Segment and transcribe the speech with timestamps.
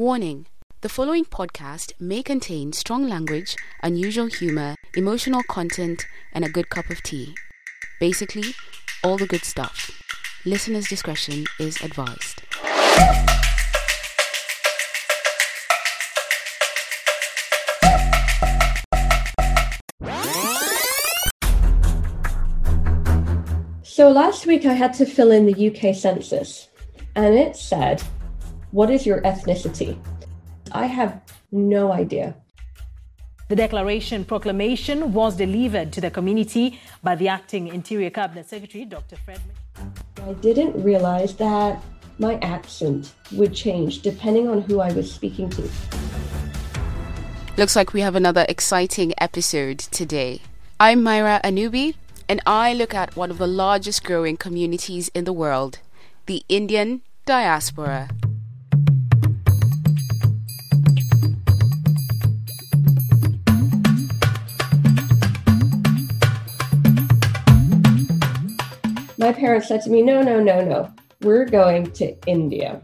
[0.00, 0.46] Warning
[0.80, 6.88] the following podcast may contain strong language, unusual humor, emotional content, and a good cup
[6.88, 7.34] of tea.
[8.00, 8.54] Basically,
[9.04, 9.90] all the good stuff.
[10.46, 12.40] Listener's discretion is advised.
[23.82, 26.70] So last week I had to fill in the UK census,
[27.14, 28.02] and it said,
[28.72, 29.98] What is your ethnicity?
[30.70, 32.36] I have no idea.
[33.48, 39.16] The declaration proclamation was delivered to the community by the acting Interior Cabinet Secretary, Dr.
[39.16, 39.40] Fred.
[40.22, 41.82] I didn't realize that
[42.20, 45.68] my accent would change depending on who I was speaking to.
[47.56, 50.42] Looks like we have another exciting episode today.
[50.78, 51.96] I'm Myra Anubi,
[52.28, 55.80] and I look at one of the largest growing communities in the world,
[56.26, 58.08] the Indian diaspora.
[69.40, 72.80] Parents said to me, No, no, no, no, we're going to India.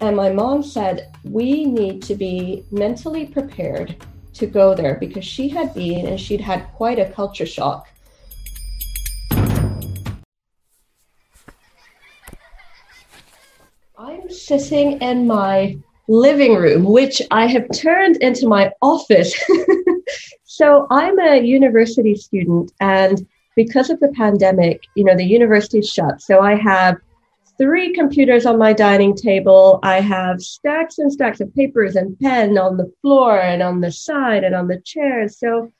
[0.00, 5.48] And my mom said, We need to be mentally prepared to go there because she
[5.48, 7.88] had been and she'd had quite a culture shock
[13.96, 15.78] I'm sitting in my
[16.08, 19.32] living room, which I have turned into my office.
[20.44, 23.26] so I'm a university student, and
[23.56, 26.20] because of the pandemic, you know, the university's shut.
[26.20, 26.96] So I have
[27.56, 29.78] three computers on my dining table.
[29.82, 33.92] I have stacks and stacks of papers and pen on the floor and on the
[33.92, 35.38] side and on the chairs.
[35.38, 35.72] So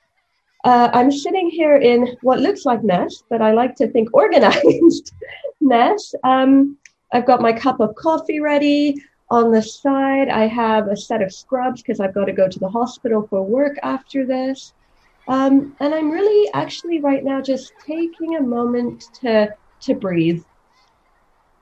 [0.64, 5.12] uh, I'm sitting here in what looks like mess, but I like to think organized
[5.60, 6.14] mess.
[6.22, 6.78] Um,
[7.12, 9.02] I've got my cup of coffee ready.
[9.30, 12.58] On the side, I have a set of scrubs because I've got to go to
[12.58, 14.74] the hospital for work after this.
[15.26, 20.42] Um, and I'm really actually right now just taking a moment to to breathe.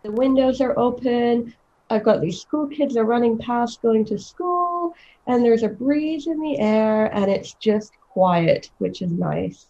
[0.02, 1.54] The windows are open.
[1.90, 4.94] I've got these school kids are running past going to school,
[5.26, 9.66] and there's a breeze in the air, and it's just quiet, which is nice.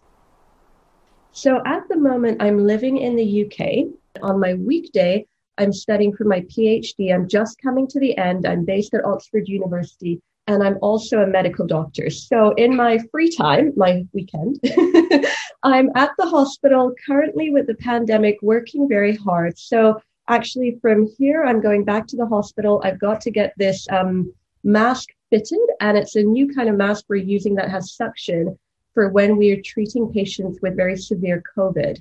[1.33, 3.89] So at the moment, I'm living in the UK.
[4.23, 5.27] On my weekday,
[5.59, 7.13] I'm studying for my PhD.
[7.13, 8.47] I'm just coming to the end.
[8.47, 12.11] I'm based at Oxford University and I'm also a medical doctor.
[12.11, 14.59] So in my free time, my weekend,
[15.63, 19.59] I'm at the hospital currently with the pandemic working very hard.
[19.59, 22.81] So actually from here, I'm going back to the hospital.
[22.85, 24.33] I've got to get this um,
[24.65, 28.59] mask fitted and it's a new kind of mask we're using that has suction
[28.95, 32.01] for when we are treating patients with very severe COVID.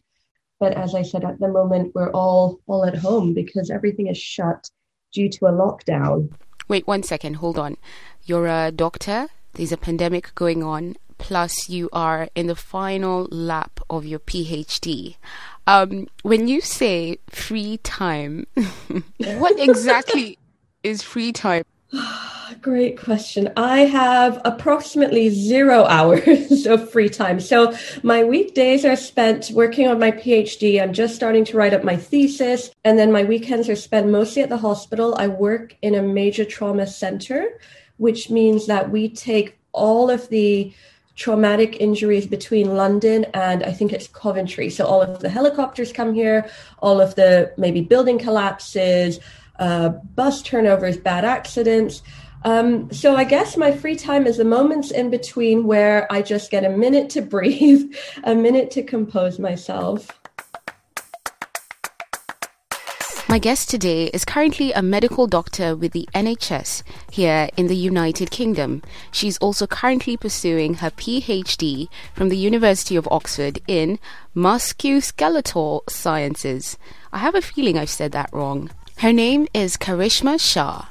[0.59, 4.17] But as I said, at the moment, we're all all at home because everything is
[4.17, 4.69] shut
[5.11, 6.31] due to a lockdown.
[6.67, 7.77] Wait one second, hold on.
[8.23, 13.79] You're a doctor, there's a pandemic going on, plus you are in the final lap
[13.89, 15.15] of your PhD.
[15.67, 18.47] Um, when you say free time,
[19.17, 20.37] what exactly
[20.83, 21.63] is free time?
[22.61, 23.51] Great question.
[23.57, 27.39] I have approximately zero hours of free time.
[27.39, 30.81] So my weekdays are spent working on my PhD.
[30.81, 32.71] I'm just starting to write up my thesis.
[32.83, 35.15] And then my weekends are spent mostly at the hospital.
[35.15, 37.47] I work in a major trauma center,
[38.01, 40.73] which means that we take all of the
[41.15, 44.71] traumatic injuries between London and I think it's Coventry.
[44.71, 49.19] So all of the helicopters come here, all of the maybe building collapses,
[49.59, 52.01] uh, bus turnovers, bad accidents.
[52.43, 56.49] Um, so I guess my free time is the moments in between where I just
[56.49, 60.20] get a minute to breathe, a minute to compose myself.
[63.31, 68.29] My guest today is currently a medical doctor with the NHS here in the United
[68.29, 68.81] Kingdom.
[69.13, 73.99] She's also currently pursuing her PhD from the University of Oxford in
[74.35, 76.77] musculoskeletal sciences.
[77.13, 78.69] I have a feeling I've said that wrong.
[78.97, 80.87] Her name is Karishma Shah.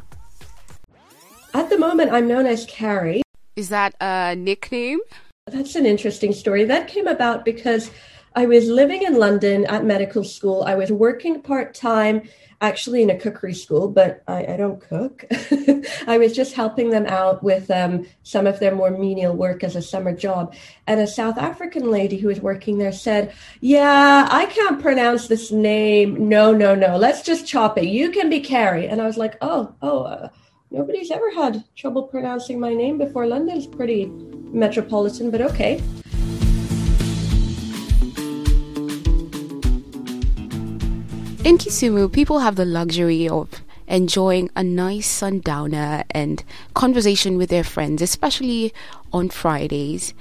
[1.53, 3.21] At the moment, I'm known as Carrie.
[3.57, 5.01] Is that a nickname?
[5.47, 6.65] That's an interesting story.
[6.65, 7.91] That came about because
[8.35, 10.63] I was living in London at medical school.
[10.63, 12.23] I was working part time,
[12.61, 15.25] actually in a cookery school, but I, I don't cook.
[16.07, 19.75] I was just helping them out with um, some of their more menial work as
[19.75, 20.55] a summer job.
[20.87, 25.51] And a South African lady who was working there said, Yeah, I can't pronounce this
[25.51, 26.29] name.
[26.29, 26.97] No, no, no.
[26.97, 27.87] Let's just chop it.
[27.87, 28.87] You can be Carrie.
[28.87, 30.29] And I was like, Oh, oh, uh,
[30.71, 33.27] nobody's ever had trouble pronouncing my name before.
[33.27, 35.83] London's pretty metropolitan, but okay.
[41.43, 46.45] In Kisumu, people have the luxury of enjoying a nice sundowner and
[46.75, 48.75] conversation with their friends, especially
[49.11, 50.13] on Fridays.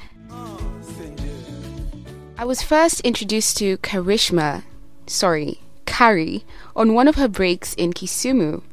[2.38, 4.63] I was first introduced to Karishma,
[5.07, 8.63] sorry, Carrie, on one of her breaks in Kisumu.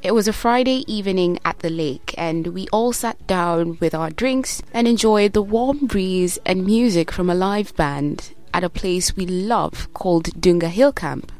[0.00, 4.10] It was a Friday evening at the lake, and we all sat down with our
[4.10, 9.16] drinks and enjoyed the warm breeze and music from a live band at a place
[9.16, 11.32] we love called Dunga Hill Camp.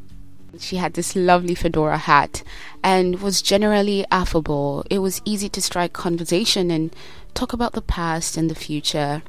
[0.59, 2.43] She had this lovely fedora hat
[2.83, 4.85] and was generally affable.
[4.91, 6.95] It was easy to strike conversation and
[7.35, 9.23] talk about the past and the future.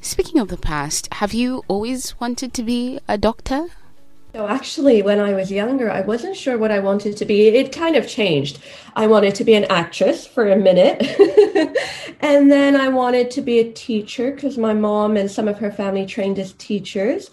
[0.00, 3.68] Speaking of the past, have you always wanted to be a doctor?
[4.32, 7.48] So actually, when I was younger, I wasn't sure what I wanted to be.
[7.48, 8.60] It kind of changed.
[8.96, 11.02] I wanted to be an actress for a minute.
[12.20, 15.70] and then I wanted to be a teacher because my mom and some of her
[15.70, 17.30] family trained as teachers.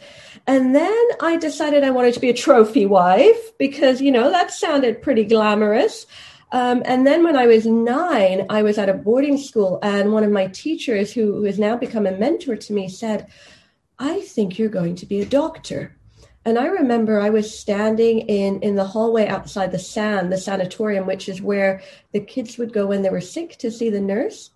[0.50, 4.50] And then I decided I wanted to be a trophy wife because, you know, that
[4.50, 6.08] sounded pretty glamorous.
[6.52, 10.24] Um, and then when I was nine, I was at a boarding school, and one
[10.24, 13.28] of my teachers, who, who has now become a mentor to me, said,
[14.00, 15.96] I think you're going to be a doctor.
[16.44, 21.06] And I remember I was standing in, in the hallway outside the SAN, the sanatorium,
[21.06, 24.50] which is where the kids would go when they were sick to see the nurse.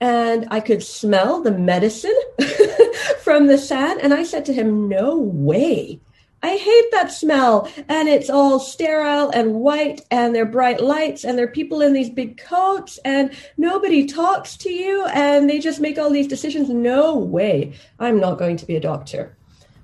[0.00, 2.18] And I could smell the medicine
[3.20, 4.00] from the SAN.
[4.00, 6.00] And I said to him, No way.
[6.42, 7.70] I hate that smell.
[7.88, 11.92] And it's all sterile and white, and they're bright lights, and there are people in
[11.92, 16.70] these big coats, and nobody talks to you, and they just make all these decisions.
[16.70, 17.74] No way.
[17.98, 19.36] I'm not going to be a doctor.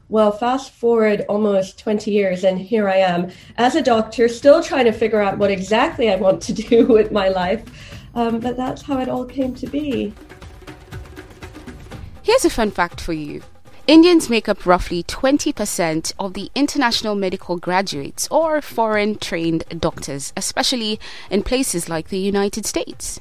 [0.09, 4.85] Well, fast forward almost 20 years, and here I am as a doctor, still trying
[4.85, 7.65] to figure out what exactly I want to do with my life.
[8.17, 10.15] Um, but that's how it all came to be.
[12.23, 13.43] Here's a fun fact for you
[13.87, 20.99] Indians make up roughly 20% of the international medical graduates or foreign trained doctors, especially
[21.31, 23.21] in places like the United States.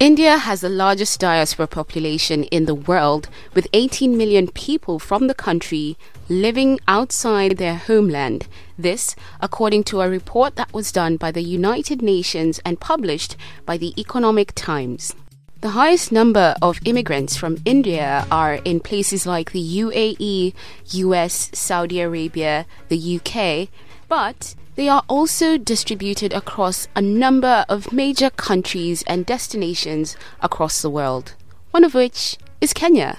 [0.00, 5.34] India has the largest diaspora population in the world, with 18 million people from the
[5.34, 5.98] country
[6.28, 8.46] living outside their homeland.
[8.78, 13.36] This, according to a report that was done by the United Nations and published
[13.66, 15.16] by the Economic Times.
[15.62, 20.54] The highest number of immigrants from India are in places like the UAE,
[20.92, 23.68] US, Saudi Arabia, the UK,
[24.08, 30.88] but they are also distributed across a number of major countries and destinations across the
[30.88, 31.34] world,
[31.72, 33.18] one of which is Kenya.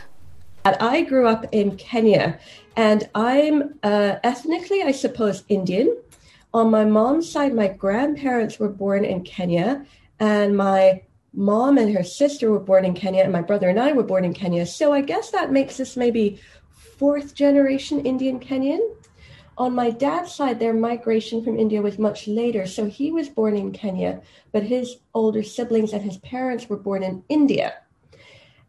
[0.63, 2.39] I grew up in Kenya,
[2.77, 5.97] and I'm uh, ethnically, I suppose, Indian.
[6.53, 9.85] On my mom's side, my grandparents were born in Kenya,
[10.21, 11.01] and my
[11.33, 14.23] mom and her sister were born in Kenya, and my brother and I were born
[14.23, 14.65] in Kenya.
[14.65, 16.39] So I guess that makes us maybe
[16.71, 18.79] fourth generation Indian Kenyan.
[19.59, 22.65] On my dad's side, their migration from India was much later.
[22.65, 24.21] So he was born in Kenya,
[24.53, 27.73] but his older siblings and his parents were born in India.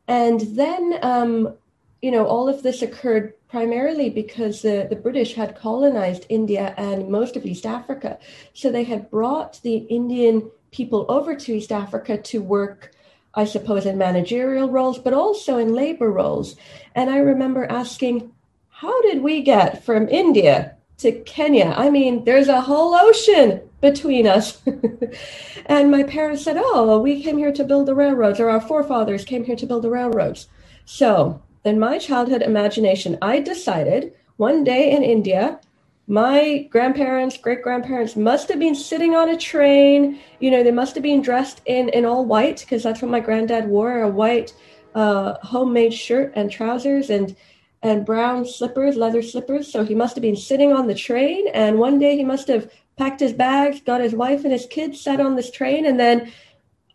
[0.08, 1.54] And then, um,
[2.02, 7.08] you know, all of this occurred primarily because the, the British had colonized India and
[7.08, 8.18] most of East Africa.
[8.52, 12.92] So they had brought the Indian people over to East Africa to work,
[13.34, 16.56] I suppose, in managerial roles, but also in labor roles.
[16.96, 18.32] And I remember asking,
[18.70, 21.74] how did we get from India to Kenya.
[21.76, 24.60] I mean, there's a whole ocean between us.
[25.66, 28.60] and my parents said, Oh, well, we came here to build the railroads, or our
[28.60, 30.48] forefathers came here to build the railroads.
[30.84, 35.60] So, in my childhood imagination, I decided one day in India,
[36.06, 40.18] my grandparents, great grandparents must have been sitting on a train.
[40.40, 43.20] You know, they must have been dressed in, in all white because that's what my
[43.20, 44.52] granddad wore a white
[44.94, 47.10] uh, homemade shirt and trousers.
[47.10, 47.36] And
[47.82, 49.70] and brown slippers, leather slippers.
[49.70, 51.48] So he must have been sitting on the train.
[51.48, 55.00] And one day he must have packed his bags, got his wife and his kids,
[55.00, 55.86] sat on this train.
[55.86, 56.30] And then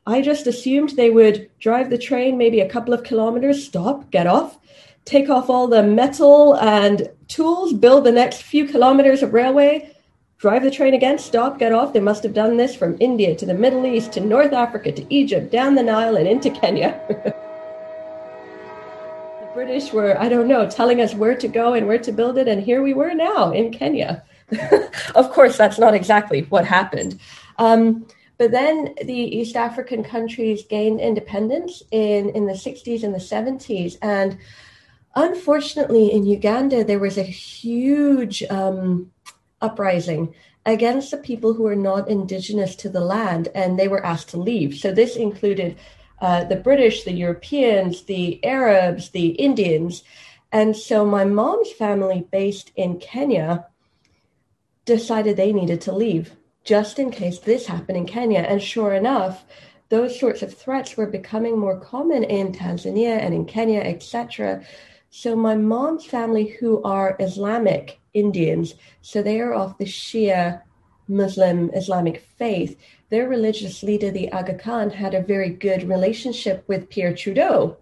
[0.06, 4.28] I just assumed they would drive the train maybe a couple of kilometers, stop, get
[4.28, 4.60] off,
[5.04, 9.96] take off all the metal and tools, build the next few kilometers of railway,
[10.38, 11.94] drive the train again, stop, get off.
[11.94, 15.14] They must have done this from India to the Middle East to North Africa to
[15.14, 17.34] Egypt, down the Nile, and into Kenya.
[19.56, 22.50] British were, I don't know, telling us where to go and where to build it.
[22.50, 24.22] And here we were now in Kenya.
[25.16, 27.18] of course, that's not exactly what happened.
[27.58, 28.06] Um,
[28.38, 33.96] but then the East African countries gained independence in, in the 60s and the 70s.
[34.02, 34.38] And
[35.16, 39.10] unfortunately, in Uganda, there was a huge um,
[39.62, 40.36] uprising
[40.66, 44.38] against the people who were not indigenous to the land, and they were asked to
[44.38, 44.76] leave.
[44.76, 45.78] So this included
[46.20, 50.04] uh, the British, the Europeans, the Arabs, the Indians.
[50.52, 53.68] And so my mom's family, based in Kenya,
[54.86, 56.32] decided they needed to leave.
[56.66, 58.40] just in case this happened in Kenya.
[58.40, 59.46] And sure enough,
[59.90, 64.66] those sorts of threats were becoming more common in Tanzania and in Kenya, etc.
[65.12, 70.62] So my mom's family, who are Islamic Indians, so they are of the Shia
[71.08, 72.78] Muslim Islamic faith,
[73.10, 77.78] their religious leader, the Aga Khan, had a very good relationship with Pierre Trudeau,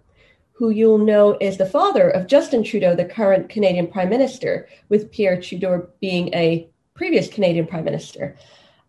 [0.53, 5.11] who you'll know is the father of Justin Trudeau, the current Canadian Prime Minister, with
[5.11, 8.35] Pierre Trudeau being a previous Canadian Prime Minister.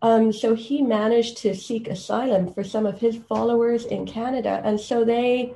[0.02, 4.60] Um, so he managed to seek asylum for some of his followers in Canada.
[4.62, 5.54] And so they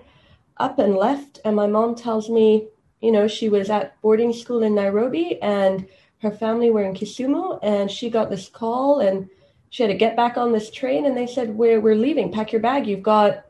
[0.56, 1.40] up and left.
[1.44, 2.68] And my mom tells me,
[3.02, 5.86] you know, she was at boarding school in Nairobi and
[6.22, 7.58] her family were in Kisumu.
[7.62, 9.28] And she got this call and
[9.70, 11.06] she had to get back on this train.
[11.06, 12.32] And they said, we're, we're leaving.
[12.32, 12.86] Pack your bag.
[12.86, 13.44] You've got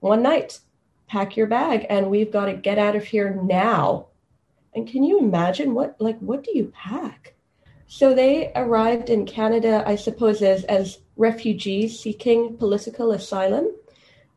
[0.00, 0.60] one night.
[1.06, 1.86] Pack your bag.
[1.88, 4.06] And we've got to get out of here now.
[4.74, 7.34] And can you imagine what, like, what do you pack?
[7.86, 13.68] So they arrived in Canada, I suppose, as, as refugees seeking political asylum.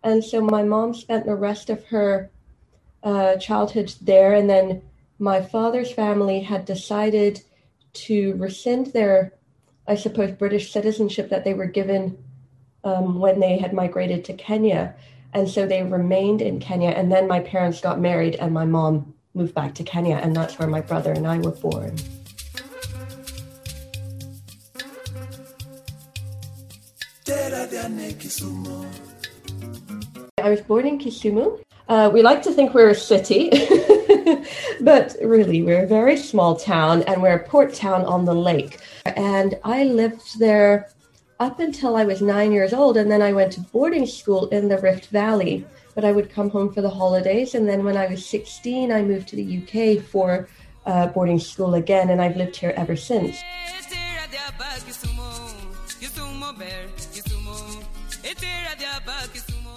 [0.03, 2.29] And so my mom spent the rest of her
[3.03, 4.34] uh, childhood there.
[4.34, 4.84] And then
[5.17, 7.41] my father's family had decided
[7.94, 9.34] to rescind their,
[9.88, 12.17] I suppose, British citizenship that they were given
[12.84, 14.96] um, when they had migrated to Kenya.
[15.34, 16.89] And so they remained in Kenya.
[16.89, 20.15] And then my parents got married, and my mom moved back to Kenya.
[20.15, 21.96] And that's where my brother and I were born.
[30.39, 31.62] I was born in Kisumu.
[31.88, 33.50] Uh, we like to think we're a city,
[34.82, 38.79] but really we're a very small town and we're a port town on the lake.
[39.16, 40.90] And I lived there
[41.40, 44.68] up until I was nine years old, and then I went to boarding school in
[44.68, 45.66] the Rift Valley.
[45.96, 49.02] But I would come home for the holidays, and then when I was 16, I
[49.02, 50.48] moved to the UK for
[50.86, 53.38] uh, boarding school again, and I've lived here ever since.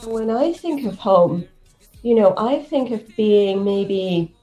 [0.04, 1.48] When I think of home,
[2.02, 4.34] you know, I think of being maybe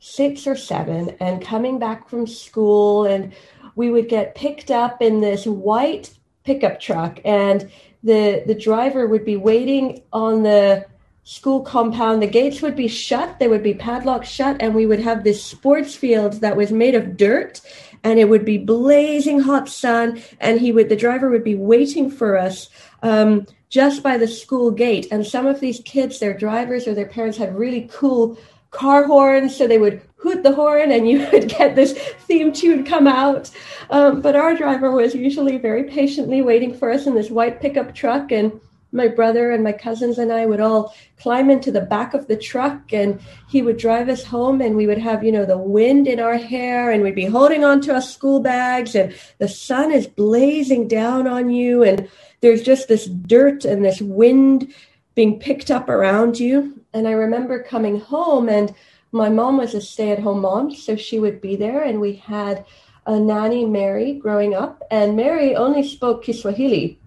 [0.00, 3.32] six or seven and coming back from school, and
[3.76, 6.10] we would get picked up in this white
[6.42, 7.70] pickup truck, and
[8.02, 10.84] the the driver would be waiting on the
[11.22, 12.22] school compound.
[12.22, 15.42] The gates would be shut; they would be padlocked shut, and we would have this
[15.42, 17.60] sports field that was made of dirt,
[18.02, 22.10] and it would be blazing hot sun, and he would the driver would be waiting
[22.10, 22.68] for us.
[23.02, 25.08] Um, just by the school gate.
[25.10, 28.38] And some of these kids, their drivers or their parents had really cool
[28.70, 32.84] car horns, so they would hoot the horn and you would get this theme tune
[32.84, 33.50] come out.
[33.90, 37.94] Um, but our driver was usually very patiently waiting for us in this white pickup
[37.94, 38.32] truck.
[38.32, 38.60] And
[38.92, 42.36] my brother and my cousins and I would all climb into the back of the
[42.36, 46.06] truck and he would drive us home and we would have, you know, the wind
[46.06, 49.92] in our hair and we'd be holding on to our school bags and the sun
[49.92, 52.08] is blazing down on you and
[52.40, 54.72] there's just this dirt and this wind
[55.16, 56.80] being picked up around you.
[56.92, 58.72] And I remember coming home, and
[59.12, 61.82] my mom was a stay at home mom, so she would be there.
[61.82, 62.64] And we had
[63.06, 66.98] a nanny, Mary, growing up, and Mary only spoke Kiswahili.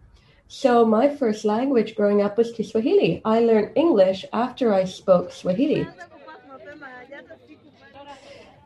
[0.48, 3.22] So my first language growing up was Kiswahili.
[3.24, 5.88] I learned English after I spoke Swahili.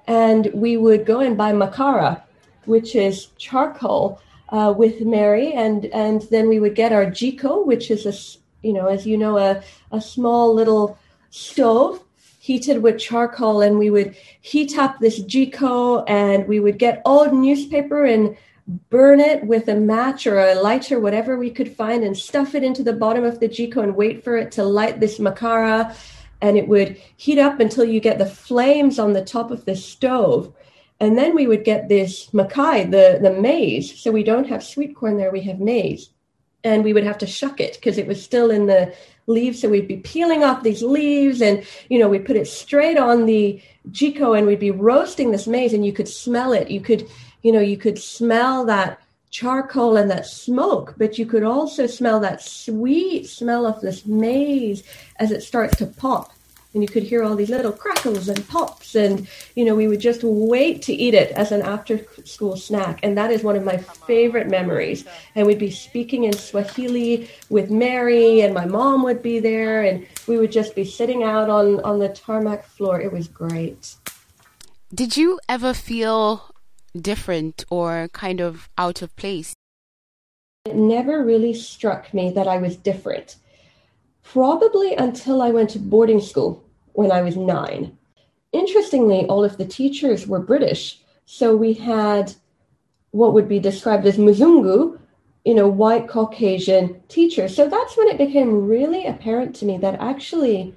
[0.08, 2.22] And we would go and buy makara,
[2.66, 7.90] which is charcoal uh, with Mary, and and then we would get our jiko, which
[7.90, 8.14] is a
[8.66, 10.98] you know as you know a a small little
[11.32, 12.03] stove
[12.44, 17.34] heated with charcoal, and we would heat up this jiko, and we would get old
[17.34, 18.36] newspaper and
[18.90, 22.62] burn it with a match or a lighter, whatever we could find, and stuff it
[22.62, 25.96] into the bottom of the jiko and wait for it to light this makara.
[26.42, 29.78] And it would heat up until you get the flames on the top of the
[29.78, 30.54] stove.
[31.00, 33.98] And then we would get this makai, the, the maize.
[33.98, 36.10] So we don't have sweet corn there, we have maize.
[36.64, 38.94] And we would have to shuck it because it was still in the
[39.28, 39.62] leaves.
[39.62, 43.26] So we'd be peeling off these leaves and, you know, we put it straight on
[43.26, 46.72] the jiko and we'd be roasting this maize and you could smell it.
[46.72, 47.08] You could,
[47.42, 52.20] you know, you could smell that charcoal and that smoke, but you could also smell
[52.20, 54.84] that sweet smell of this maize
[55.18, 56.32] as it starts to pop
[56.74, 60.00] and you could hear all these little crackles and pops and you know we would
[60.00, 63.64] just wait to eat it as an after school snack and that is one of
[63.64, 65.06] my favorite memories.
[65.36, 70.06] And we'd be speaking in swahili with mary and my mom would be there and
[70.28, 73.00] we would just be sitting out on on the tarmac floor.
[73.00, 73.96] It was great.
[74.94, 76.52] Did you ever feel
[76.96, 79.54] different or kind of out of place?
[80.66, 83.36] It never really struck me that i was different
[84.34, 87.96] probably until I went to boarding school when I was nine.
[88.52, 91.00] Interestingly, all of the teachers were British.
[91.26, 92.34] So we had
[93.12, 94.98] what would be described as Muzungu,
[95.46, 97.56] you know, white Caucasian teachers.
[97.56, 100.74] So that's when it became really apparent to me that actually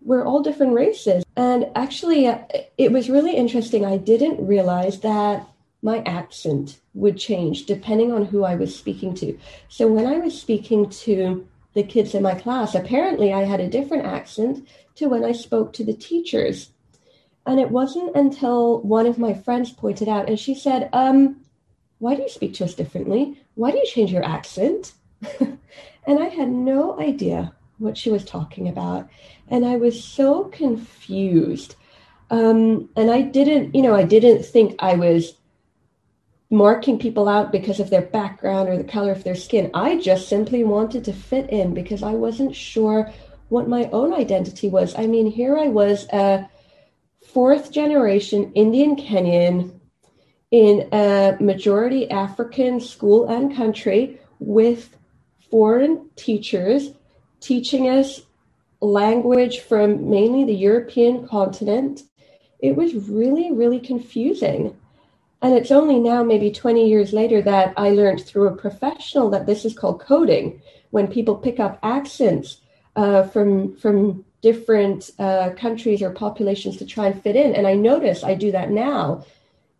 [0.00, 1.24] we're all different races.
[1.36, 2.38] And actually, uh,
[2.76, 3.86] it was really interesting.
[3.86, 5.46] I didn't realize that
[5.82, 9.38] my accent would change depending on who I was speaking to.
[9.68, 11.46] So when I was speaking to
[11.78, 14.66] the kids in my class, apparently I had a different accent
[14.96, 16.70] to when I spoke to the teachers.
[17.46, 21.40] And it wasn't until one of my friends pointed out, and she said, um,
[21.98, 23.40] Why do you speak to us differently?
[23.54, 24.92] Why do you change your accent?
[25.40, 29.08] and I had no idea what she was talking about.
[29.46, 31.76] And I was so confused.
[32.30, 35.34] Um, and I didn't, you know, I didn't think I was
[36.50, 39.70] marking people out because of their background or the color of their skin.
[39.74, 43.12] I just simply wanted to fit in because I wasn't sure
[43.48, 44.94] what my own identity was.
[44.96, 46.48] I mean, here I was a
[47.26, 49.78] fourth generation Indian Kenyan
[50.50, 54.96] in a majority African school and country with
[55.50, 56.90] foreign teachers
[57.40, 58.22] teaching us
[58.80, 62.02] language from mainly the European continent.
[62.60, 64.76] It was really, really confusing.
[65.40, 69.46] And it's only now, maybe 20 years later, that I learned through a professional that
[69.46, 70.60] this is called coding.
[70.90, 72.58] When people pick up accents
[72.96, 77.74] uh, from from different uh, countries or populations to try and fit in, and I
[77.74, 79.24] notice I do that now.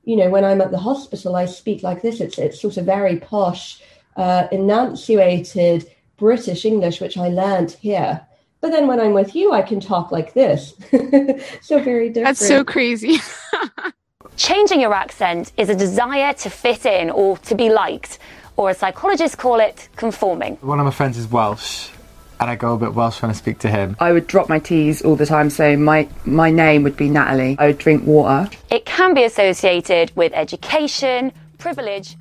[0.05, 2.21] You know, when I'm at the hospital, I speak like this.
[2.21, 3.83] It's it's sort of very posh,
[4.17, 8.21] uh, enunciated British English, which I learned here.
[8.61, 10.75] But then when I'm with you, I can talk like this.
[11.62, 12.38] so very different.
[12.38, 13.19] That's so crazy.
[14.38, 18.21] Changing your accent is a desire to fit in or to be liked,
[18.57, 20.54] or as psychologists call it, conforming.
[20.61, 21.90] One of my friends is Welsh,
[22.38, 23.97] and I go a bit Welsh when I speak to him.
[23.99, 27.57] I would drop my T's all the time, so my, my name would be Natalie.
[27.59, 28.49] I would drink water.
[28.71, 32.16] It can be associated with education, privilege,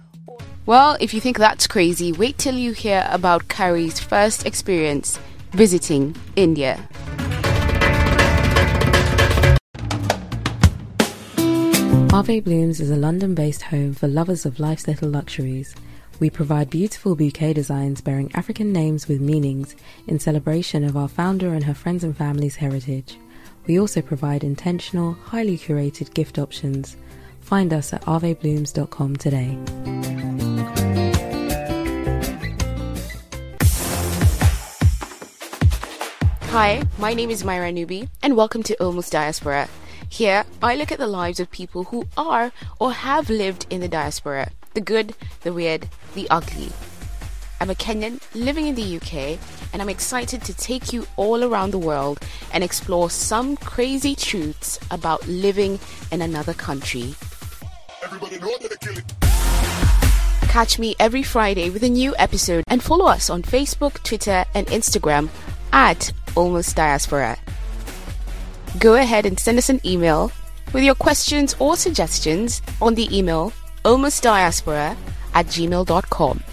[0.65, 5.17] well, if you think that's crazy, wait till you hear about Carrie's first experience
[5.51, 6.89] visiting India.
[12.13, 15.75] Ave Blooms is a London based home for lovers of life's little luxuries.
[16.19, 19.75] We provide beautiful bouquet designs bearing African names with meanings
[20.07, 23.19] in celebration of our founder and her friends and family's heritage.
[23.67, 26.95] We also provide intentional, highly curated gift options.
[27.41, 29.57] Find us at aveblooms.com today.
[36.49, 39.67] Hi, my name is Myra Nubi, and welcome to Almost Diaspora.
[40.09, 43.87] Here, I look at the lives of people who are or have lived in the
[43.87, 46.69] diaspora the good, the weird, the ugly.
[47.59, 49.39] I'm a Kenyan living in the UK,
[49.73, 52.19] and I'm excited to take you all around the world
[52.53, 55.79] and explore some crazy truths about living
[56.11, 57.15] in another country.
[60.41, 64.67] Catch me every Friday with a new episode and follow us on Facebook, Twitter, and
[64.67, 65.29] Instagram
[65.73, 67.39] at Almost Diaspora
[68.79, 70.31] go ahead and send us an email
[70.73, 73.51] with your questions or suggestions on the email
[73.83, 74.95] almostdiaspora
[75.33, 76.43] at gmail.com.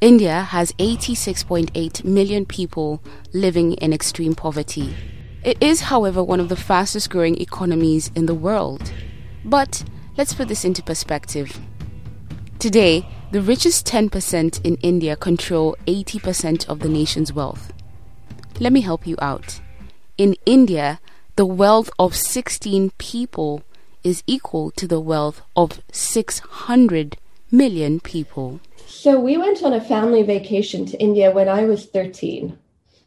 [0.00, 3.02] India has 86.8 million people
[3.32, 4.94] living in extreme poverty.
[5.42, 8.92] It is, however, one of the fastest growing economies in the world.
[9.44, 9.82] But
[10.16, 11.58] let's put this into perspective.
[12.60, 17.72] Today, the richest 10% in India control 80% of the nation's wealth.
[18.60, 19.60] Let me help you out.
[20.16, 20.98] In India,
[21.36, 23.62] the wealth of 16 people
[24.02, 27.18] is equal to the wealth of 600
[27.52, 28.58] million people.
[28.84, 32.58] So we went on a family vacation to India when I was 13.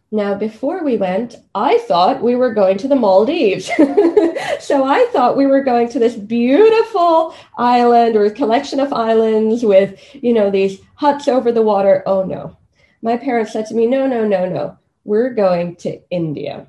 [0.10, 3.66] Now, before we went, I thought we were going to the Maldives.
[4.62, 10.00] so I thought we were going to this beautiful island or collection of islands with,
[10.14, 12.04] you know, these huts over the water.
[12.06, 12.56] Oh no.
[13.02, 16.68] My parents said to me, no, no, no, no we're going to India.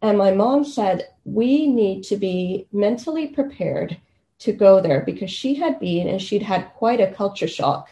[0.00, 3.98] And my mom said, we need to be mentally prepared
[4.40, 7.90] to go there because she had been and she'd had quite a culture shock.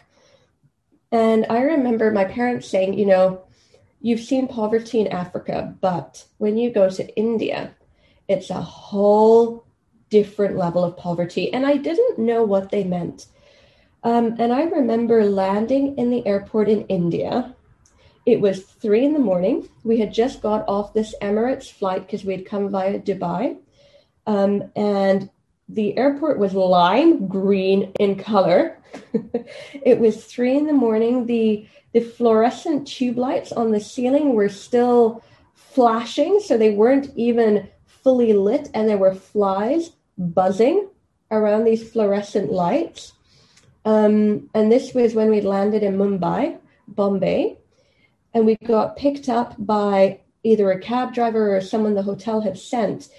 [1.11, 3.43] And I remember my parents saying, you know,
[4.01, 7.73] you've seen poverty in Africa, but when you go to India,
[8.27, 9.65] it's a whole
[10.09, 11.53] different level of poverty.
[11.53, 13.27] And I didn't know what they meant.
[14.03, 17.55] Um, and I remember landing in the airport in India
[18.25, 19.67] it was three in the morning.
[19.83, 23.57] We had just got off this Emirates flight because we had come via Dubai.
[24.27, 25.29] Um, and
[25.67, 28.77] the airport was lime green in color.
[29.73, 31.25] it was three in the morning.
[31.25, 35.23] The the fluorescent tube lights on the ceiling were still
[35.55, 40.87] flashing, so they weren't even fully lit, and there were flies buzzing
[41.31, 43.13] around these fluorescent lights.
[43.83, 46.57] Um, and this was when we landed in Mumbai,
[46.87, 47.57] Bombay.
[48.33, 52.57] And we got picked up by either a cab driver or someone the hotel had
[52.57, 53.09] sent.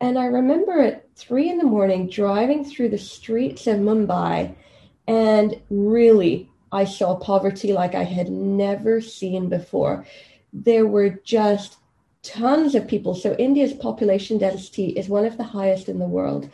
[0.00, 4.54] And I remember at three in the morning driving through the streets of Mumbai,
[5.06, 10.06] and really, I saw poverty like I had never seen before.
[10.52, 11.76] There were just
[12.22, 13.14] tons of people.
[13.14, 16.48] So, India's population density is one of the highest in the world.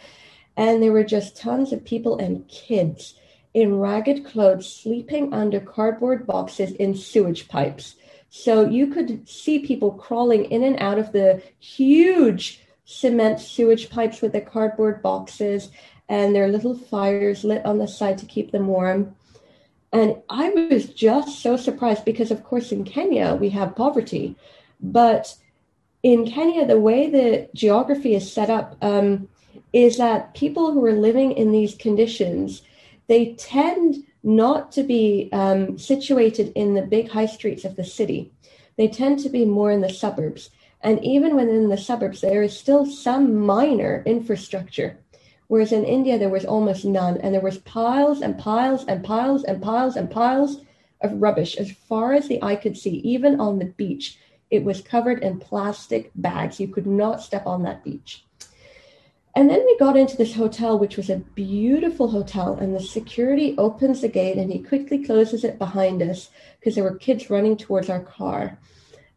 [0.56, 3.14] And there were just tons of people and kids
[3.52, 7.96] in ragged clothes sleeping under cardboard boxes in sewage pipes.
[8.38, 14.20] So you could see people crawling in and out of the huge cement sewage pipes
[14.20, 15.70] with their cardboard boxes
[16.08, 19.16] and their little fires lit on the side to keep them warm.
[19.90, 24.36] And I was just so surprised because, of course, in Kenya we have poverty,
[24.80, 25.34] but
[26.02, 29.28] in Kenya, the way the geography is set up um,
[29.72, 32.62] is that people who are living in these conditions
[33.08, 38.32] they tend not to be um, situated in the big high streets of the city.
[38.76, 40.50] They tend to be more in the suburbs.
[40.82, 44.98] And even within the suburbs, there is still some minor infrastructure.
[45.46, 47.18] Whereas in India, there was almost none.
[47.18, 50.60] And there was piles and piles and piles and piles and piles
[51.02, 54.18] of rubbish as far as the eye could see, even on the beach.
[54.50, 56.58] It was covered in plastic bags.
[56.58, 58.25] You could not step on that beach.
[59.36, 63.54] And then we got into this hotel, which was a beautiful hotel, and the security
[63.58, 67.54] opens the gate and he quickly closes it behind us because there were kids running
[67.58, 68.58] towards our car.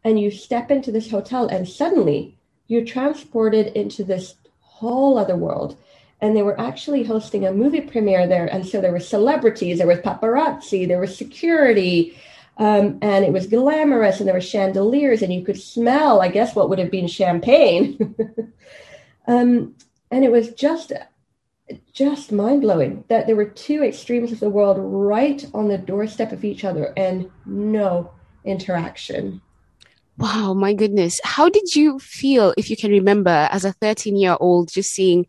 [0.04, 5.78] And you step into this hotel, and suddenly you're transported into this whole other world.
[6.20, 8.44] And they were actually hosting a movie premiere there.
[8.44, 12.14] And so there were celebrities, there was paparazzi, there was security,
[12.58, 16.54] um, and it was glamorous, and there were chandeliers, and you could smell, I guess,
[16.54, 18.14] what would have been champagne.
[19.26, 19.74] um,
[20.10, 20.92] and it was just
[21.92, 26.32] just mind blowing that there were two extremes of the world right on the doorstep
[26.32, 28.10] of each other and no
[28.44, 29.40] interaction.
[30.16, 31.20] Wow, my goodness.
[31.22, 35.26] How did you feel, if you can remember, as a 13 year old, just seeing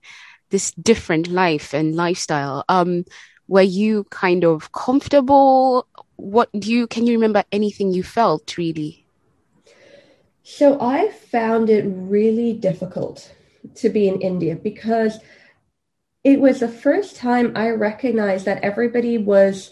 [0.49, 2.65] this different life and lifestyle?
[2.67, 3.05] Um,
[3.47, 5.87] were you kind of comfortable?
[6.15, 9.05] What do you, can you remember anything you felt really?
[10.43, 13.31] So I found it really difficult
[13.75, 15.19] to be in India because
[16.23, 19.71] it was the first time I recognized that everybody was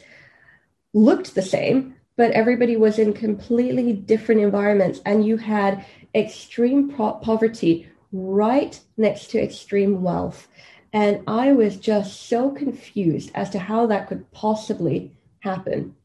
[0.94, 7.88] looked the same, but everybody was in completely different environments, and you had extreme poverty
[8.12, 10.48] right next to extreme wealth.
[10.92, 15.96] And I was just so confused as to how that could possibly happen.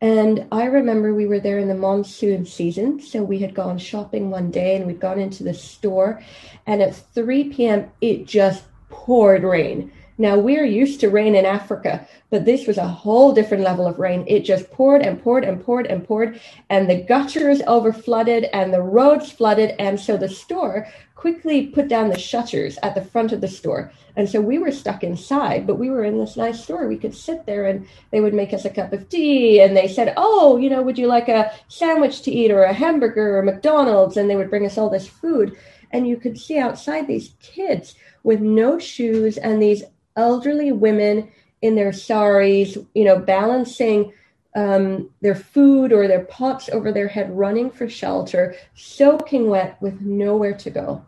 [0.00, 3.00] And I remember we were there in the monsoon season.
[3.00, 6.22] So we had gone shopping one day and we'd gone into the store.
[6.66, 9.90] And at 3 p.m., it just poured rain.
[10.18, 13.98] Now we're used to rain in Africa, but this was a whole different level of
[13.98, 14.24] rain.
[14.26, 18.72] It just poured and poured and poured and poured, and the gutters over flooded and
[18.72, 19.74] the roads flooded.
[19.78, 23.90] And so the store quickly put down the shutters at the front of the store.
[24.14, 26.86] And so we were stuck inside, but we were in this nice store.
[26.86, 29.60] We could sit there and they would make us a cup of tea.
[29.60, 32.72] And they said, Oh, you know, would you like a sandwich to eat or a
[32.72, 34.16] hamburger or McDonald's?
[34.16, 35.56] And they would bring us all this food.
[35.90, 39.84] And you could see outside these kids with no shoes and these
[40.16, 41.30] elderly women
[41.62, 44.12] in their saris, you know, balancing
[44.56, 50.00] um, their food or their pots over their head, running for shelter, soaking wet with
[50.00, 51.04] nowhere to go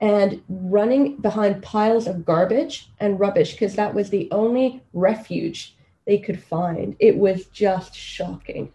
[0.00, 5.76] and running behind piles of garbage and rubbish because that was the only refuge
[6.06, 6.94] they could find.
[6.98, 8.72] It was just shocking.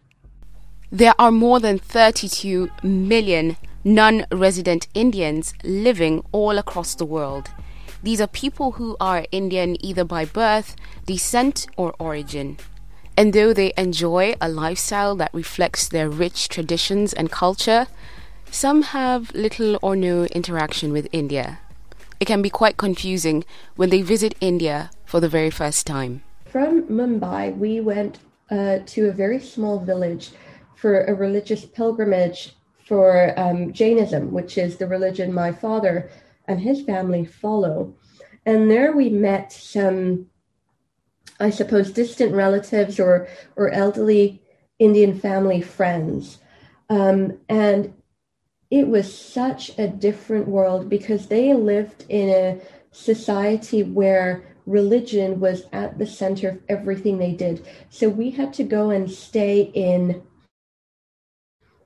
[0.91, 7.49] There are more than 32 million non resident Indians living all across the world.
[8.01, 12.57] These are people who are Indian either by birth, descent, or origin.
[13.19, 17.87] And though they enjoy a lifestyle that reflects their rich traditions and culture,
[18.49, 21.59] some have little or no interaction with India.
[22.21, 23.43] It can be quite confusing
[23.75, 26.23] when they visit India for the very first time.
[26.45, 30.29] From Mumbai, we went uh, to a very small village
[30.75, 32.55] for a religious pilgrimage
[32.87, 36.09] for um, Jainism, which is the religion my father
[36.47, 37.93] and his family follow.
[38.45, 40.27] And there we met some,
[41.39, 44.41] I suppose, distant relatives or, or elderly
[44.77, 46.39] Indian family friends.
[46.89, 47.93] Um, and
[48.71, 52.59] it was such a different world because they lived in a
[52.91, 57.65] society where religion was at the center of everything they did.
[57.89, 60.21] So we had to go and stay in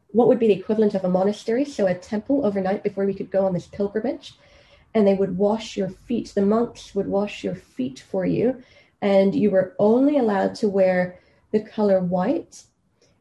[0.10, 3.32] what would be the equivalent of a monastery, so a temple overnight before we could
[3.32, 4.34] go on this pilgrimage.
[4.94, 6.32] and they would wash your feet.
[6.36, 8.62] The monks would wash your feet for you,
[9.04, 11.20] and you were only allowed to wear
[11.52, 12.64] the color white.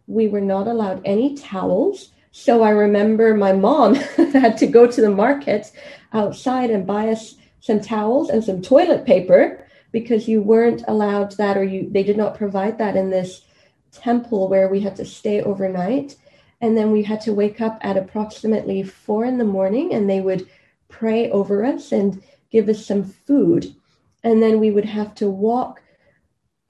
[0.07, 2.13] We were not allowed any towels.
[2.31, 3.95] So I remember my mom
[4.33, 5.73] had to go to the market
[6.13, 11.57] outside and buy us some towels and some toilet paper because you weren't allowed that
[11.59, 13.43] or you they did not provide that in this
[13.91, 16.17] temple where we had to stay overnight
[16.61, 20.21] and then we had to wake up at approximately four in the morning and they
[20.21, 20.49] would
[20.89, 23.75] pray over us and give us some food
[24.23, 25.83] and then we would have to walk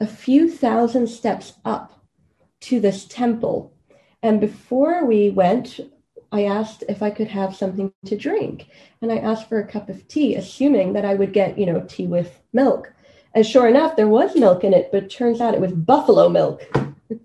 [0.01, 2.05] a few thousand steps up
[2.61, 3.73] to this temple
[4.23, 5.81] and before we went
[6.33, 8.69] I asked if I could have something to drink.
[9.03, 11.85] And I asked for a cup of tea, assuming that I would get, you know,
[11.87, 12.93] tea with milk.
[13.35, 16.67] And sure enough, there was milk in it, but turns out it was buffalo milk.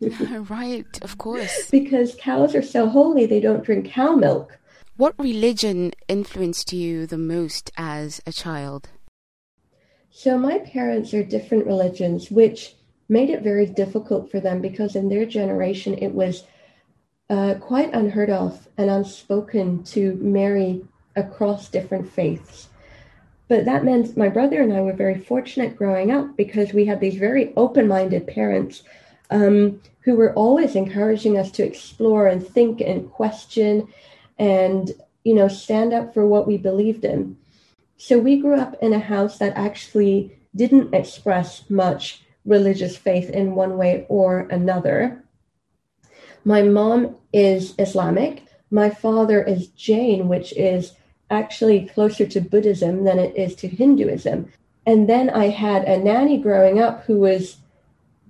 [0.50, 1.70] right, of course.
[1.72, 4.60] because cows are so holy, they don't drink cow milk.
[4.98, 8.90] What religion influenced you the most as a child?
[10.20, 12.74] So, my parents are different religions, which
[13.08, 16.44] made it very difficult for them because in their generation it was
[17.30, 20.84] uh, quite unheard of and unspoken to marry
[21.16, 22.70] across different faiths.
[23.48, 27.00] But that meant my brother and I were very fortunate growing up because we had
[27.00, 28.82] these very open minded parents
[29.30, 33.88] um, who were always encouraging us to explore and think and question
[34.40, 37.38] and, you know, stand up for what we believed in.
[37.98, 43.56] So we grew up in a house that actually didn't express much religious faith in
[43.56, 45.24] one way or another.
[46.46, 48.44] My mom is Islamic.
[48.72, 50.94] My father is Jain, which is
[51.30, 54.52] actually closer to Buddhism than it is to Hinduism.
[54.86, 57.58] And then I had a nanny growing up who was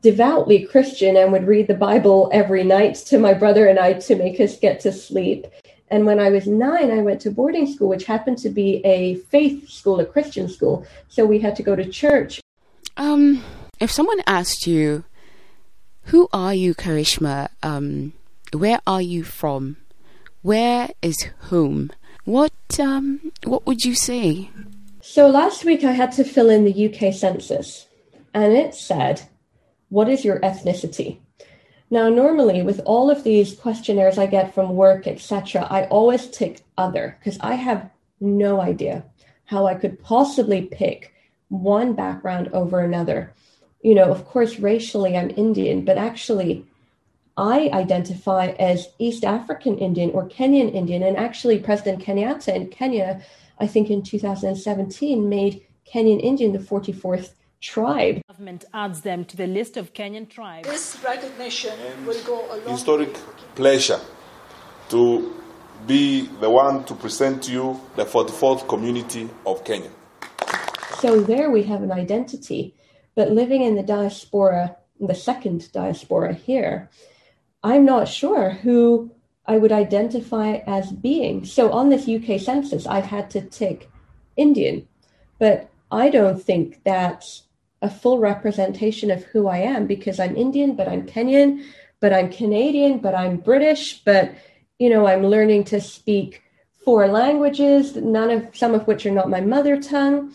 [0.02, 4.16] devoutly Christian and would read the Bible every night to my brother and I to
[4.16, 5.46] make us get to sleep.
[5.90, 9.16] And when I was nine, I went to boarding school, which happened to be a
[9.32, 10.86] faith school, a Christian school.
[11.08, 12.42] So we had to go to church.
[12.98, 13.44] Um,
[13.80, 15.06] if someone asked you,
[16.06, 17.50] who are you, Karishma?
[17.64, 18.14] Um,
[18.54, 19.78] where are you from?
[20.42, 21.18] Where is
[21.50, 21.92] home?
[22.24, 24.50] What um, what would you say?
[25.02, 27.88] So last week I had to fill in the UK census,
[28.34, 29.24] and it said,
[29.90, 31.20] "What is your ethnicity?"
[31.90, 36.62] Now, normally with all of these questionnaires I get from work, etc., I always tick
[36.78, 39.06] other because I have no idea
[39.46, 41.14] how I could possibly pick
[41.48, 43.34] one background over another.
[43.82, 46.66] You know, of course, racially I'm Indian, but actually
[47.38, 51.04] I identify as East African Indian or Kenyan Indian.
[51.04, 53.22] And actually, President Kenyatta in Kenya,
[53.60, 58.22] I think in 2017, made Kenyan Indian the 44th tribe.
[58.28, 60.68] Government adds them to the list of Kenyan tribes.
[60.68, 63.14] This recognition and will go a long historic
[63.56, 64.00] pleasure
[64.90, 65.34] to
[65.86, 69.90] be the one to present to you the 44th community of Kenya.
[71.00, 72.76] So there we have an identity.
[73.16, 76.90] But living in the diaspora, the second diaspora here,
[77.64, 79.12] I'm not sure who
[79.46, 81.46] I would identify as being.
[81.46, 83.90] So on this UK census, I've had to tick
[84.36, 84.88] Indian,
[85.40, 87.44] but I don't think that's
[87.82, 91.64] a full representation of who I am because I'm Indian, but I'm Kenyan,
[92.00, 94.34] but I'm Canadian, but I'm British, but
[94.80, 96.44] you know, I'm learning to speak
[96.84, 100.34] four languages, none of some of which are not my mother tongue.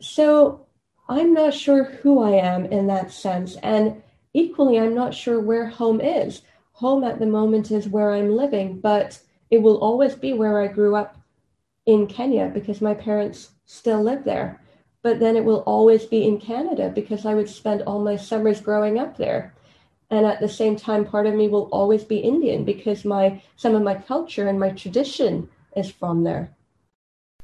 [0.00, 0.66] So
[1.08, 3.56] I'm not sure who I am in that sense.
[3.62, 6.42] And equally, I'm not sure where home is.
[6.72, 9.18] Home at the moment is where I'm living, but
[9.50, 11.16] it will always be where I grew up
[11.84, 14.60] in Kenya because my parents still live there.
[15.02, 18.60] But then it will always be in Canada because I would spend all my summers
[18.60, 19.54] growing up there.
[20.10, 23.74] And at the same time, part of me will always be Indian because my some
[23.74, 26.50] of my culture and my tradition is from there.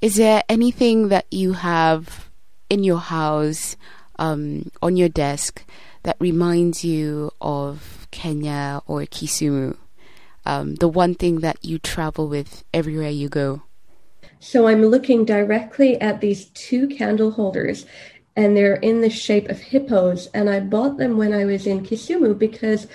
[0.01, 2.29] Is there anything that you have
[2.69, 3.77] in your house,
[4.19, 5.65] um, on your desk,
[6.03, 9.77] that reminds you of Kenya or Kisumu?
[10.45, 13.63] Um, the one thing that you travel with everywhere you go?
[14.47, 17.85] So I'm looking directly at these two candle holders,
[18.37, 20.29] and they're in the shape of hippos.
[20.29, 22.87] And I bought them when I was in Kisumu because,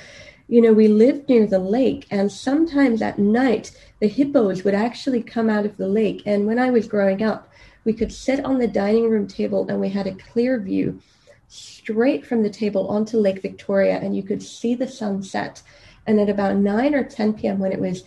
[0.47, 5.21] you know, we lived near the lake, and sometimes at night the hippos would actually
[5.21, 6.23] come out of the lake.
[6.25, 7.49] And when I was growing up,
[7.83, 11.01] we could sit on the dining room table and we had a clear view
[11.49, 15.61] straight from the table onto Lake Victoria, and you could see the sunset.
[16.07, 18.05] And at about 9 or 10 p.m., when it was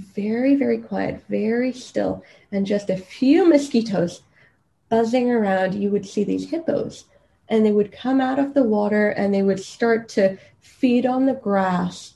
[0.00, 4.22] very, very quiet, very still, and just a few mosquitoes
[4.88, 7.04] buzzing around, you would see these hippos.
[7.48, 11.26] And they would come out of the water and they would start to feed on
[11.26, 12.14] the grass.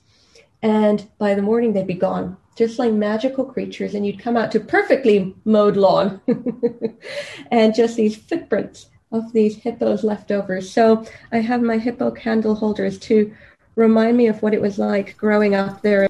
[0.63, 2.37] And by the morning, they'd be gone.
[2.57, 6.21] just like magical creatures, and you'd come out to perfectly mowed lawn
[7.51, 10.61] and just these footprints of these hippos left over.
[10.61, 13.35] So I have my hippo candle holders to
[13.77, 16.09] remind me of what it was like growing up there.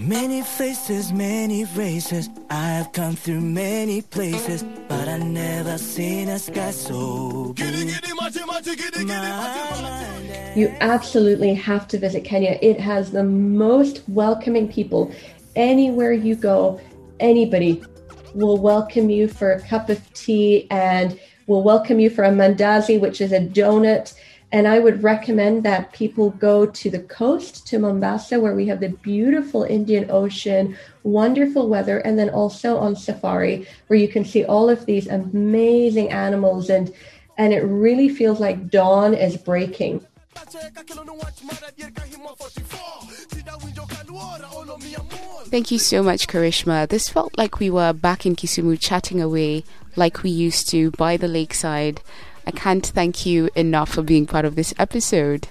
[0.00, 2.30] Many faces, many races.
[2.48, 7.90] I've come through many places, but I never seen a sky so blue.
[10.56, 12.58] You absolutely have to visit Kenya.
[12.62, 15.12] It has the most welcoming people.
[15.54, 16.80] Anywhere you go,
[17.20, 17.82] anybody
[18.34, 22.98] will welcome you for a cup of tea and will welcome you for a mandazi,
[22.98, 24.14] which is a donut.
[24.52, 28.80] And I would recommend that people go to the coast, to Mombasa, where we have
[28.80, 34.44] the beautiful Indian Ocean, wonderful weather, and then also on safari, where you can see
[34.44, 36.68] all of these amazing animals.
[36.68, 36.92] And,
[37.38, 40.04] and it really feels like dawn is breaking.
[45.50, 46.88] Thank you so much, Karishma.
[46.88, 49.64] This felt like we were back in Kisumu chatting away
[49.96, 52.00] like we used to by the lakeside.
[52.46, 55.48] I can't thank you enough for being part of this episode.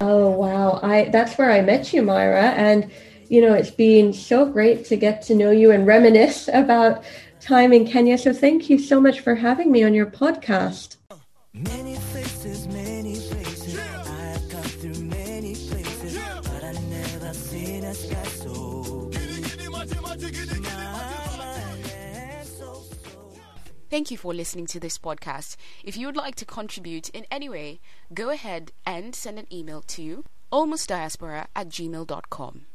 [0.00, 0.80] Oh wow.
[0.82, 2.90] I that's where I met you, Myra, and
[3.28, 7.04] you know, it's been so great to get to know you and reminisce about
[7.40, 8.18] time in Kenya.
[8.18, 10.96] So thank you so much for having me on your podcast.
[23.90, 25.56] Thank you for listening to this podcast.
[25.82, 27.80] If you would like to contribute in any way,
[28.14, 32.69] go ahead and send an email to almostdiaspora at gmail.com.